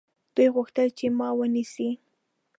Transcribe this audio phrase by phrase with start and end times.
[0.35, 1.89] دوی غوښتل چې ما ونیسي.